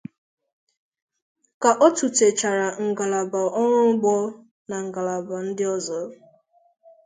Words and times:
Ka 1.61 1.71
o 1.85 1.87
tutechaara 1.97 2.67
ngalaba 2.87 3.41
ọrụ 3.61 3.77
ugbo 3.89 4.13
na 4.69 4.77
ngalaba 4.87 5.35
ndị 5.47 5.63
ọzọ 5.75 5.99